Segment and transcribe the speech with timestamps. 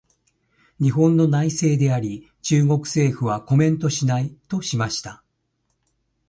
[0.81, 5.21] 「日本の内政であり、中国政府はコメントしない」としました。